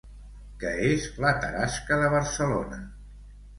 [0.63, 2.83] Què és la Tarasca de Barcelona?